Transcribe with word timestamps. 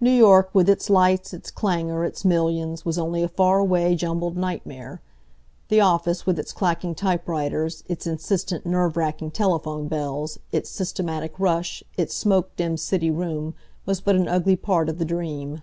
New 0.00 0.12
York, 0.12 0.50
with 0.54 0.68
its 0.68 0.88
lights, 0.88 1.34
its 1.34 1.50
clangor, 1.50 2.04
its 2.04 2.24
millions, 2.24 2.84
was 2.84 2.96
only 2.96 3.24
a 3.24 3.28
far 3.28 3.58
away, 3.58 3.96
jumbled 3.96 4.36
nightmare. 4.36 5.00
The 5.68 5.80
office, 5.80 6.24
with 6.24 6.38
its 6.38 6.52
clacking 6.52 6.94
typewriters, 6.94 7.82
its 7.88 8.06
insistent, 8.06 8.64
nerve 8.66 8.96
racking 8.96 9.32
telephone 9.32 9.88
bells, 9.88 10.38
its 10.52 10.70
systematic 10.70 11.40
rush, 11.40 11.82
its 11.96 12.14
smoke 12.14 12.54
dimmed 12.54 12.78
city 12.78 13.10
room, 13.10 13.54
was 13.84 14.00
but 14.00 14.14
an 14.14 14.28
ugly 14.28 14.54
part 14.54 14.88
of 14.88 14.98
the 14.98 15.04
dream. 15.04 15.62